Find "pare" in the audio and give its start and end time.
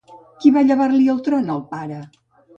1.77-2.03